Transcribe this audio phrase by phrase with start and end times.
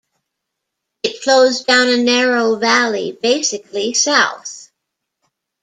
[1.03, 4.71] It flows down a narrow valley, basically south.